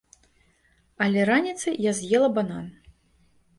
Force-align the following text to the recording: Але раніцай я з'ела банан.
Але 1.07 1.27
раніцай 1.31 1.75
я 1.89 1.95
з'ела 2.01 2.33
банан. 2.41 2.67